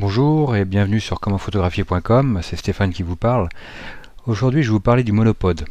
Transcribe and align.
Bonjour 0.00 0.54
et 0.54 0.64
bienvenue 0.64 1.00
sur 1.00 1.18
commentphotographier.com, 1.18 2.38
c'est 2.44 2.54
Stéphane 2.54 2.92
qui 2.92 3.02
vous 3.02 3.16
parle. 3.16 3.48
Aujourd'hui 4.26 4.62
je 4.62 4.68
vais 4.68 4.74
vous 4.74 4.80
parler 4.80 5.02
du 5.02 5.10
monopode. 5.10 5.64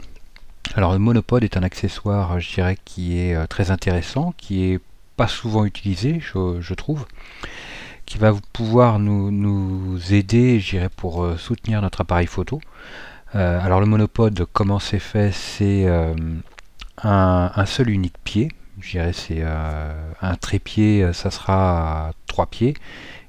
Alors 0.76 0.92
le 0.92 1.00
monopode 1.00 1.46
est 1.46 1.56
un 1.56 1.64
accessoire, 1.64 2.38
je 2.42 2.54
dirais, 2.54 2.78
qui 2.84 3.20
est 3.20 3.36
euh, 3.36 3.48
très 3.48 3.72
intéressant, 3.72 4.34
qui 4.36 4.66
est 4.66 4.82
pas 5.16 5.30
souvent 5.30 5.64
utilisé, 5.64 6.20
je, 6.20 6.74
trouve, 6.74 7.06
qui 8.06 8.18
va 8.18 8.34
pouvoir 8.52 9.00
nous, 9.00 9.98
aider, 10.12 10.60
je 10.60 10.86
pour 10.90 11.24
euh, 11.24 11.38
soutenir 11.38 11.82
notre 11.82 12.02
appareil 12.02 12.28
photo. 12.28 12.60
Euh, 13.34 13.62
alors 13.64 13.80
le 13.80 13.86
monopode, 13.86 14.46
comment 14.52 14.80
c'est 14.80 15.00
fait? 15.00 15.32
C'est 15.32 15.88
un, 17.02 17.66
seul 17.66 17.90
unique 17.90 18.18
pied, 18.26 18.52
je 18.82 18.92
dirais 18.92 19.14
c'est 19.14 19.42
un 19.42 20.36
trépied, 20.36 21.14
ça 21.14 21.32
sera 21.32 22.12
trois 22.28 22.48
pieds, 22.48 22.74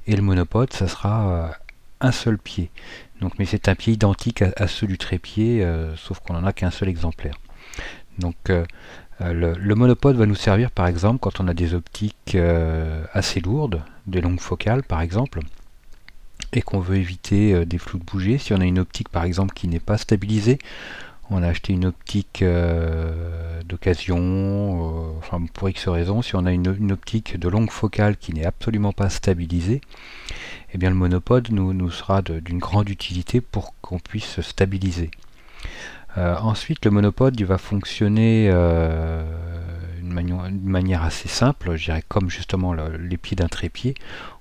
et 0.08 0.16
le 0.16 0.22
monopode, 0.22 0.72
ça 0.72 0.88
sera 0.88 1.28
euh, 1.28 1.48
un 2.00 2.12
seul 2.12 2.38
pied. 2.38 2.70
Mais 3.38 3.44
c'est 3.44 3.68
un 3.68 3.74
pied 3.74 3.92
identique 3.92 4.42
à, 4.42 4.66
ceux 4.66 4.86
du 4.86 4.96
trépied, 4.96 5.62
euh, 5.62 5.94
sauf 5.96 6.20
qu'on 6.20 6.32
n'en 6.32 6.44
a 6.44 6.52
qu'un 6.52 6.70
seul 6.70 6.88
exemplaire. 6.88 7.34
Donc 8.18 8.36
euh, 8.48 8.64
le, 9.20 9.74
monopode 9.74 10.16
va 10.16 10.24
nous 10.24 10.34
servir 10.34 10.70
par 10.70 10.86
exemple 10.86 11.18
quand 11.20 11.40
on 11.40 11.46
a 11.46 11.54
des 11.54 11.74
optiques 11.74 12.36
assez 13.12 13.40
lourdes, 13.40 13.82
des 14.06 14.20
longues 14.20 14.40
focales 14.40 14.82
par 14.82 15.00
exemple, 15.02 15.40
et 16.52 16.62
qu'on 16.62 16.80
veut 16.80 16.96
éviter 16.96 17.66
des 17.66 17.78
flous 17.78 17.98
de 17.98 18.04
bouger. 18.04 18.38
Si 18.38 18.54
on 18.54 18.60
a 18.60 18.64
une 18.64 18.78
optique 18.78 19.08
par 19.08 19.24
exemple 19.24 19.52
qui 19.54 19.68
n'est 19.68 19.80
pas 19.80 19.98
stabilisée, 19.98 20.58
on 21.30 21.42
a 21.42 21.48
acheté 21.48 21.72
une 21.72 21.84
optique 21.84 22.42
euh, 22.42 23.62
d'occasion, 23.64 25.18
euh, 25.30 25.38
pour 25.52 25.68
X 25.68 25.88
raisons, 25.88 26.22
si 26.22 26.34
on 26.36 26.46
a 26.46 26.52
une, 26.52 26.92
optique 26.92 27.38
de 27.38 27.48
longue 27.48 27.70
focale 27.70 28.16
qui 28.16 28.32
n'est 28.32 28.46
absolument 28.46 28.92
pas 28.92 29.10
stabilisée, 29.10 29.80
eh 30.72 30.78
bien 30.78 30.88
le 30.90 30.96
monopode 30.96 31.50
nous, 31.50 31.90
sera 31.90 32.22
d'une 32.22 32.58
grande 32.58 32.88
utilité 32.88 33.40
pour 33.40 33.74
qu'on 33.80 33.98
puisse 33.98 34.40
stabiliser. 34.40 35.10
Euh, 36.16 36.36
ensuite, 36.40 36.84
le 36.84 36.90
monopode 36.90 37.38
il 37.38 37.46
va 37.46 37.58
fonctionner 37.58 38.50
d'une 40.00 40.60
manière 40.64 41.02
assez 41.02 41.28
simple, 41.28 41.76
je 41.76 41.84
dirais 41.86 42.02
comme 42.08 42.30
justement 42.30 42.72
les 42.72 43.16
pieds 43.18 43.36
d'un 43.36 43.48
trépied. 43.48 43.94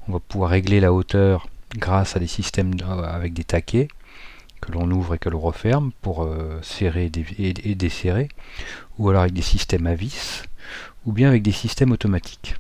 On 0.08 0.14
va 0.14 0.20
pouvoir 0.20 0.52
régler 0.52 0.80
la 0.80 0.94
hauteur 0.94 1.48
grâce 1.76 2.16
à 2.16 2.20
des 2.20 2.28
systèmes 2.28 2.72
avec 3.04 3.34
des 3.34 3.44
taquets 3.44 3.90
que 4.62 4.72
l'on 4.72 4.90
ouvre 4.92 5.16
et 5.16 5.18
que 5.18 5.30
l'on 5.30 5.40
referme 5.40 5.92
pour 6.02 6.24
euh, 6.24 6.60
serrer 6.62 7.12
et, 7.38 7.76
desserrer, 7.76 8.30
ou 8.98 9.10
alors 9.10 9.22
avec 9.22 9.34
des 9.34 9.42
systèmes 9.42 9.88
à 9.88 9.96
vis, 9.96 10.44
ou 11.06 11.12
bien 11.12 11.30
avec 11.30 11.44
des 11.44 11.52
systèmes 11.52 11.92
automatiques. 11.92 12.56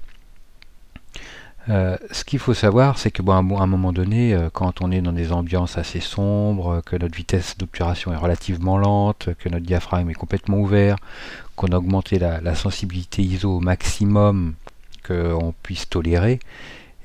Euh, 1.69 1.97
ce 2.11 2.23
qu'il 2.23 2.39
faut 2.39 2.53
savoir, 2.53 2.97
c'est 2.97 3.11
que 3.11 3.21
à 3.29 3.35
un 3.35 3.41
moment 3.67 3.91
donné, 3.91 4.33
euh, 4.33 4.49
quand 4.51 4.81
on 4.81 4.89
est 4.91 5.01
dans 5.01 5.11
des 5.11 5.33
ambiances 5.33 5.77
assez 5.77 5.99
sombres, 5.99 6.81
que 6.85 6.95
notre 6.95 7.15
vitesse 7.15 7.57
d'obturation 7.57 8.13
est 8.13 8.17
relativement 8.17 8.77
lente, 8.77 9.29
que 9.37 9.49
notre 9.49 9.65
diaphragme 9.65 10.09
est 10.09 10.13
complètement 10.13 10.59
ouvert, 10.59 10.95
qu'on 11.57 11.67
a 11.67 11.77
augmenté 11.77 12.19
la 12.19 12.55
sensibilité 12.55 13.21
ISO 13.21 13.57
au 13.57 13.59
maximum 13.59 14.53
qu'on 15.07 15.53
puisse 15.63 15.89
tolérer, 15.89 16.39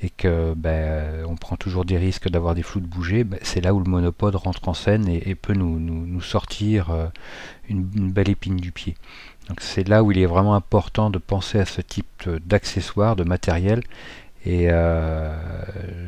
et 0.02 0.10
que 0.10 0.54
ben, 0.56 1.24
on 1.28 1.36
prend 1.36 1.56
toujours 1.56 1.84
des 1.84 1.96
risques 1.96 2.28
d'avoir 2.28 2.54
des 2.54 2.62
flous 2.62 2.80
de 2.80 2.86
bouger, 2.86 3.24
ben, 3.24 3.38
c'est 3.42 3.60
là 3.60 3.72
où 3.72 3.78
le 3.78 3.88
monopode 3.88 4.34
rentre 4.34 4.68
en 4.68 4.74
scène 4.74 5.08
et, 5.08 5.34
peut 5.34 5.54
nous, 5.54 6.20
sortir 6.20 6.90
euh, 6.90 7.06
une, 7.68 7.84
belle 7.84 8.28
épine 8.28 8.56
du 8.56 8.72
pied. 8.72 8.96
Donc 9.48 9.60
c'est 9.60 9.86
là 9.88 10.02
où 10.02 10.12
il 10.12 10.18
est 10.18 10.26
vraiment 10.26 10.54
important 10.54 11.10
de 11.10 11.18
penser 11.18 11.58
à 11.58 11.64
ce 11.64 11.80
type 11.80 12.28
d'accessoires, 12.46 13.16
de 13.16 13.24
matériel, 13.24 13.82
et 14.44 14.70
euh, 14.70 15.36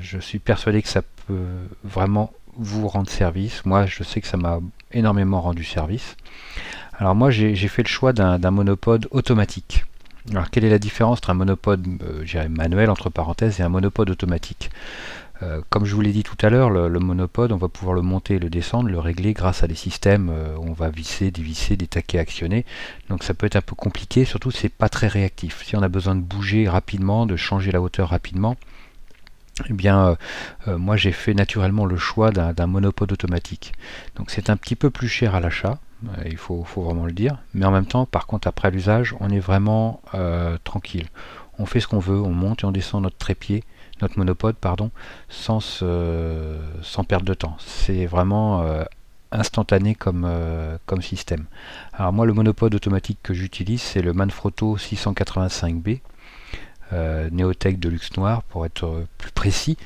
je 0.01 0.19
suis 0.19 0.41
persuadé 0.41 0.83
que 0.83 0.89
ça 0.89 1.03
peut 1.27 1.47
vraiment 1.84 2.33
vous 2.56 2.89
rendre 2.89 3.08
service. 3.08 3.64
Moi, 3.64 3.86
je 3.86 4.03
sais 4.03 4.20
que 4.20 4.27
ça 4.27 4.36
m'a 4.36 4.61
énormément 4.92 5.41
rendu 5.41 5.64
service. 5.64 6.17
Alors 6.98 7.14
moi, 7.14 7.31
j'ai 7.31 7.56
fait 7.69 7.83
le 7.83 7.89
choix 7.89 8.13
d'un 8.13 8.51
monopode 8.51 9.08
automatique. 9.11 9.85
Alors 10.30 10.51
quelle 10.51 10.64
est 10.64 10.70
la 10.70 10.79
différence 10.79 11.18
entre 11.18 11.30
un 11.30 11.35
monopode 11.35 11.86
euh, 12.02 12.48
manuel 12.48 12.89
entre 12.89 13.11
parenthèses 13.11 13.61
et 13.61 13.62
un 13.62 13.68
monopode 13.68 14.11
automatique 14.11 14.70
euh, 15.42 15.61
comme 15.68 15.85
je 15.85 15.92
vous 15.95 16.01
l'ai 16.01 16.12
dit 16.12 16.23
tout 16.23 16.36
à 16.42 16.48
l'heure, 16.48 16.70
le, 16.70 16.89
monopode, 17.01 17.51
on 17.51 17.57
va 17.57 17.68
pouvoir 17.68 17.92
le 17.92 18.02
monter 18.02 18.36
et 18.36 18.39
le 18.39 18.48
descendre, 18.48 18.89
le 18.89 19.01
régler 19.01 19.33
grâce 19.33 19.64
à 19.64 19.67
des 19.67 19.74
systèmes 19.74 20.30
euh, 20.30 20.57
où 20.57 20.68
on 20.68 20.73
va 20.73 20.90
visser, 20.90 21.33
dévisser, 21.33 21.77
des 21.77 21.89
taquets 21.89 22.20
actionnés. 22.20 22.64
Donc 23.08 23.24
ça 23.24 23.35
peut 23.35 23.45
être 23.45 23.57
un 23.57 23.61
peu 23.61 23.74
compliqué, 23.74 24.24
surtout 24.24 24.52
c'est 24.52 24.68
pas 24.68 24.89
très 24.89 25.08
réactif. 25.08 25.64
Si 25.64 25.74
on 25.74 25.83
a 25.83 25.89
besoin 25.89 26.14
de 26.14 26.20
bouger 26.20 26.68
rapidement, 26.68 27.27
de 27.27 27.35
changer 27.35 27.73
la 27.73 27.83
hauteur 27.83 28.11
rapidement, 28.11 28.56
eh 29.68 29.73
bien, 29.73 30.17
moi 30.67 30.96
j'ai 30.96 31.12
fait 31.12 31.35
naturellement 31.35 31.85
le 31.85 31.96
choix 31.96 32.30
d'un 32.30 32.67
monopode 32.67 33.12
automatique. 33.12 33.73
Donc 34.14 34.30
c'est 34.30 34.51
un 34.51 34.56
petit 34.56 34.77
peu 34.77 34.91
plus 34.91 35.08
cher 35.08 35.35
à 35.35 35.41
l'achat, 35.41 35.80
euh, 35.93 35.93
il 36.25 36.37
faut, 36.37 36.65
vraiment 36.77 37.07
le 37.07 37.13
dire. 37.13 37.39
Mais 37.55 37.65
en 37.67 37.70
même 37.70 37.87
temps, 37.87 38.07
par 38.07 38.27
contre, 38.27 38.48
après 38.48 38.70
l'usage, 38.70 39.15
on 39.20 39.31
est 39.31 39.41
vraiment 39.41 40.01
euh, 40.15 40.57
tranquille. 40.65 41.09
On 41.59 41.67
fait 41.67 41.81
ce 41.81 41.87
qu'on 41.87 41.98
veut, 41.98 42.20
on 42.20 42.33
monte 42.33 42.63
et 42.63 42.67
on 42.67 42.73
descend 42.73 43.03
notre 43.03 43.17
trépied, 43.17 43.65
notre 44.03 44.19
monopode, 44.19 44.57
pardon, 44.57 44.91
sans, 45.29 45.61
sans 45.61 47.05
perdre 47.05 47.25
de 47.25 47.35
temps. 47.35 47.57
C'est 47.59 48.07
vraiment 48.07 48.63
euh, 48.63 48.85
instantané 49.31 49.95
comme, 49.95 50.29
comme 50.87 51.03
système. 51.03 51.47
Alors 51.92 52.13
moi, 52.13 52.27
le 52.27 52.33
monopode 52.33 52.75
automatique 52.75 53.19
que 53.23 53.35
j'utilise, 53.35 53.83
c'est 53.83 54.03
le 54.03 54.13
Manfrotto 54.13 54.77
685B. 54.77 56.01
Néotech 57.33 57.81
de 57.81 57.89
luxe 57.89 58.17
noir 58.17 58.45
pour 58.45 58.67
être 58.67 59.05
plus 59.19 59.33
précis. 59.33 59.77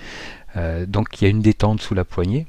donc 0.86 1.20
il 1.20 1.24
y 1.24 1.26
a 1.26 1.30
une 1.30 1.40
détente 1.40 1.80
sous 1.80 1.94
la 1.94 2.04
poignée. 2.04 2.46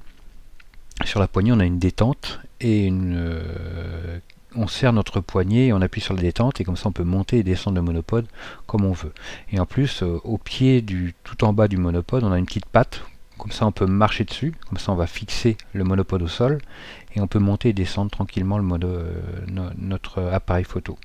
Sur 1.06 1.20
la 1.20 1.28
poignée, 1.28 1.52
on 1.52 1.60
a 1.60 1.66
une 1.66 1.80
détente 1.80 2.40
et 2.60 2.90
euh, 2.92 4.20
on 4.56 4.68
serre 4.68 4.94
notre 4.94 5.22
poignet 5.22 5.68
et 5.68 5.74
on 5.74 5.82
appuie 5.82 6.02
sur 6.02 6.14
la 6.14 6.22
détente 6.22 6.60
et 6.60 6.64
comme 6.64 6.76
ça 6.76 6.90
on 6.90 6.92
peut 6.92 7.04
monter 7.04 7.38
et 7.40 7.44
descendre 7.44 7.78
le 7.78 7.82
monopode 7.82 8.28
comme 8.68 8.86
on 8.86 8.92
veut. 8.92 9.14
Et 9.52 9.60
en 9.60 9.66
plus, 9.66 10.04
euh, 10.04 10.20
au 10.24 10.38
pied 10.38 10.82
du 10.82 11.16
tout 11.24 11.44
en 11.44 11.54
bas 11.54 11.68
du 11.68 11.78
monopode, 11.78 12.24
on 12.24 12.32
a 12.32 12.38
une 12.38 12.46
petite 12.46 12.66
patte. 12.66 13.02
Comme 13.38 13.52
ça 13.52 13.66
on 13.66 13.72
peut 13.72 13.86
marcher 13.86 14.26
dessus, 14.26 14.54
comme 14.68 14.78
ça 14.78 14.92
on 14.92 14.96
va 14.96 15.08
fixer 15.08 15.56
le 15.74 15.86
monopode 15.86 16.22
au 16.22 16.28
sol 16.28 16.60
et 17.16 17.22
on 17.22 17.28
peut 17.28 17.40
monter 17.40 17.70
et 17.70 17.74
descendre 17.74 18.12
tranquillement 18.12 18.58
le 18.58 18.66
euh, 18.84 19.70
notre 19.78 20.22
appareil 20.24 20.66
photo. 20.66 20.98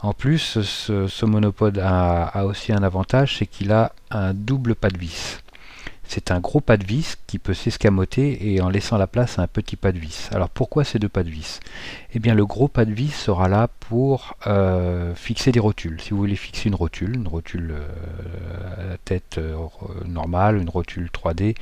En 0.00 0.12
plus, 0.12 0.60
ce, 0.60 1.24
monopode 1.24 1.80
a, 1.82 2.44
aussi 2.44 2.72
un 2.72 2.82
avantage, 2.82 3.38
c'est 3.38 3.46
qu'il 3.46 3.72
a 3.72 3.92
un 4.10 4.32
double 4.32 4.76
pas 4.76 4.90
de 4.90 4.98
vis. 4.98 5.40
C'est 6.08 6.30
un 6.30 6.40
gros 6.40 6.62
pas 6.62 6.78
de 6.78 6.86
vis 6.86 7.18
qui 7.26 7.38
peut 7.38 7.52
s'escamoter 7.52 8.54
et 8.54 8.62
en 8.62 8.70
laissant 8.70 8.96
la 8.96 9.06
place 9.06 9.38
à 9.38 9.42
un 9.42 9.46
petit 9.46 9.76
pas 9.76 9.92
de 9.92 9.98
vis. 9.98 10.30
Alors 10.32 10.48
pourquoi 10.48 10.82
ces 10.82 10.98
deux 10.98 11.10
pas 11.10 11.22
de 11.22 11.28
vis? 11.28 11.60
Eh 12.14 12.18
bien 12.18 12.34
le 12.34 12.46
gros 12.46 12.66
pas 12.66 12.86
de 12.86 12.92
vis 12.94 13.10
sera 13.10 13.46
là 13.46 13.68
pour 13.78 14.34
euh, 14.46 15.14
fixer 15.14 15.52
des 15.52 15.60
rotules. 15.60 16.00
Si 16.00 16.12
vous 16.12 16.16
voulez 16.16 16.34
fixer 16.34 16.70
une 16.70 16.74
rotule, 16.74 17.14
une 17.14 17.28
rotule 17.28 17.74
euh, 17.74 18.94
à 18.94 18.96
tête 19.04 19.36
euh, 19.36 19.54
normale, 20.06 20.56
une 20.56 20.70
rotule 20.70 21.10
3D 21.12 21.54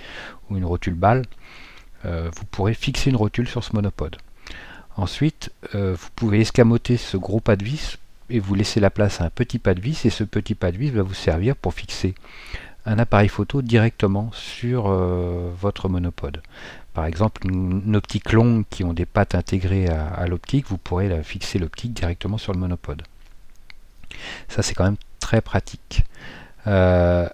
ou 0.48 0.56
une 0.56 0.64
rotule 0.64 0.94
balle, 0.94 1.24
vous 2.04 2.44
pourrez 2.52 2.74
fixer 2.74 3.10
une 3.10 3.16
rotule 3.16 3.48
sur 3.48 3.64
ce 3.64 3.74
monopode. 3.74 4.14
Ensuite, 4.96 5.50
vous 5.72 6.08
pouvez 6.14 6.40
escamoter 6.40 6.96
ce 6.96 7.16
gros 7.16 7.40
pas 7.40 7.56
de 7.56 7.64
vis 7.64 7.98
et 8.30 8.38
vous 8.38 8.54
laisser 8.54 8.78
la 8.78 8.90
place 8.90 9.20
à 9.20 9.24
un 9.24 9.30
petit 9.30 9.58
pas 9.58 9.74
de 9.74 9.80
vis 9.80 10.06
et 10.06 10.10
ce 10.10 10.22
petit 10.22 10.54
pas 10.54 10.70
de 10.70 10.76
vis 10.76 10.90
va 10.90 11.02
vous 11.02 11.14
servir 11.14 11.56
pour 11.56 11.74
fixer 11.74 12.14
un 12.86 12.98
appareil 12.98 13.28
photo 13.28 13.62
directement 13.62 14.30
sur 14.32 14.86
euh, 14.86 15.50
votre 15.60 15.88
monopode. 15.88 16.41
Par 16.94 17.04
exemple, 17.04 17.47
une, 17.47 17.94
optique 17.97 18.32
longue 18.32 18.64
qui 18.70 18.84
ont 18.84 18.94
des 18.94 19.04
pattes 19.04 19.34
intégrées 19.34 19.88
à, 19.88 20.26
l'optique, 20.26 20.66
vous 20.69 20.78
pourrez 20.78 21.08
la 21.08 21.22
fixer 21.22 21.58
l'optique 21.58 21.92
directement 21.92 22.38
sur 22.38 22.54
le 22.54 22.58
monopode. 22.58 23.02
Ça, 24.48 24.62
c'est 24.62 24.74
quand 24.74 24.84
même 24.84 24.97
très 25.20 25.42
pratique. 25.42 26.04
Euh, 26.66 27.28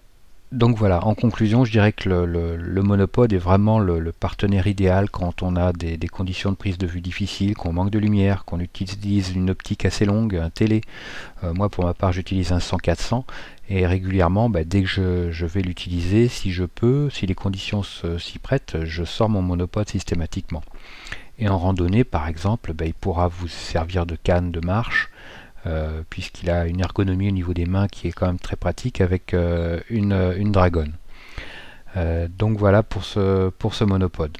donc 0.52 0.76
voilà, 0.76 1.06
en 1.06 1.14
conclusion, 1.14 1.64
je 1.64 1.72
dirais 1.72 1.92
que 1.92 2.10
le, 2.10 2.82
monopode 2.82 3.32
est 3.32 3.38
vraiment 3.38 3.78
le, 3.78 4.12
partenaire 4.12 4.66
idéal 4.66 5.08
quand 5.10 5.42
on 5.42 5.56
a 5.56 5.72
des, 5.72 5.96
conditions 6.08 6.50
de 6.50 6.56
prise 6.56 6.76
de 6.76 6.86
vue 6.86 7.00
difficiles, 7.00 7.56
qu'on 7.56 7.72
manque 7.72 7.90
de 7.90 7.98
lumière, 7.98 8.44
qu'on 8.44 8.60
utilise 8.60 9.30
une 9.34 9.48
optique 9.48 9.86
assez 9.86 10.04
longue, 10.04 10.36
un 10.36 10.50
télé. 10.50 10.82
Euh, 11.42 11.54
moi, 11.54 11.70
pour 11.70 11.84
ma 11.84 11.94
part, 11.94 12.12
j'utilise 12.12 12.52
un 12.52 12.58
100-400 12.58 13.24
et 13.70 13.86
régulièrement, 13.86 14.50
bah, 14.50 14.64
dès 14.64 14.82
que 14.82 14.88
je, 14.88 15.46
vais 15.46 15.62
l'utiliser, 15.62 16.28
si 16.28 16.52
je 16.52 16.64
peux, 16.64 17.08
si 17.08 17.26
les 17.26 17.34
conditions 17.34 17.82
s'y 17.82 18.38
prêtent, 18.38 18.76
je 18.84 19.04
sors 19.04 19.30
mon 19.30 19.40
monopode 19.40 19.88
systématiquement. 19.88 20.62
Et 21.38 21.48
en 21.48 21.58
randonnée, 21.58 22.04
par 22.04 22.28
exemple, 22.28 22.74
bah, 22.74 22.84
il 22.84 22.94
pourra 22.94 23.28
vous 23.28 23.48
servir 23.48 24.04
de 24.04 24.16
canne 24.16 24.52
de 24.52 24.60
marche 24.60 25.08
euh, 25.66 26.02
puisqu'il 26.10 26.50
a 26.50 26.66
une 26.66 26.80
ergonomie 26.80 27.28
au 27.28 27.32
niveau 27.32 27.54
des 27.54 27.66
mains 27.66 27.86
qui 27.86 28.08
est 28.08 28.12
quand 28.12 28.26
même 28.26 28.38
très 28.38 28.56
pratique 28.56 29.00
avec 29.00 29.32
euh, 29.32 29.80
une, 29.90 30.50
dragonne. 30.50 30.94
Euh, 31.96 32.26
donc 32.28 32.58
voilà 32.58 32.82
pour 32.82 33.04
ce, 33.04 33.50
pour 33.50 33.74
ce 33.74 33.84
monopode. 33.84 34.36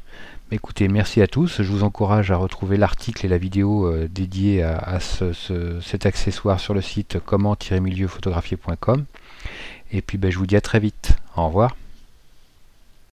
Écoutez, 0.51 0.89
merci 0.89 1.23
à 1.23 1.27
tous. 1.27 1.63
Je 1.63 1.71
vous 1.71 1.85
encourage 1.85 2.31
à 2.31 2.37
retrouver 2.37 2.77
l'article 2.77 3.25
et 3.25 3.29
la 3.29 3.39
vidéo 3.39 3.91
dédiée 4.09 4.63
à, 4.63 4.99
cet 5.01 6.05
accessoire 6.05 6.61
sur 6.61 6.75
le 6.75 6.83
site 6.83 7.19
comment-milieuphotographier.com. 7.25 9.05
Et 9.93 10.03
puis 10.03 10.19
ben, 10.19 10.31
je 10.31 10.39
vous 10.39 10.47
dis 10.47 10.57
à 10.57 10.61
très 10.61 10.79
vite. 10.79 11.17
Au 11.37 11.47
revoir. 11.47 11.75